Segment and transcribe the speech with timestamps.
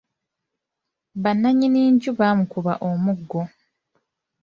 [1.23, 3.41] Bannannyini nju baamukuba omuggo.